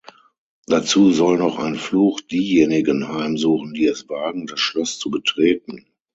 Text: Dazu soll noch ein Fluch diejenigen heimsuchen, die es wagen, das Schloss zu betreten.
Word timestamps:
Dazu 0.65 1.11
soll 1.13 1.37
noch 1.37 1.59
ein 1.59 1.75
Fluch 1.75 2.21
diejenigen 2.21 3.07
heimsuchen, 3.07 3.75
die 3.75 3.85
es 3.85 4.09
wagen, 4.09 4.47
das 4.47 4.59
Schloss 4.59 4.97
zu 4.97 5.11
betreten. 5.11 5.85